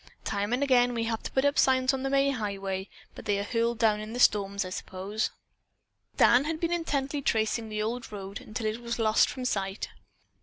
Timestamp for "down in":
3.77-4.13